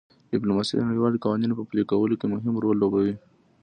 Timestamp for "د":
0.75-0.81